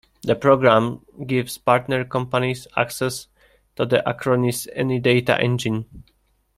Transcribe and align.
The 0.23 0.35
program 0.35 1.05
gives 1.27 1.59
partner 1.59 2.03
companies 2.03 2.65
access 2.75 3.27
to 3.75 3.85
the 3.85 4.01
Acronis 4.03 4.65
AnyData 4.75 5.39
Engine. 5.39 5.85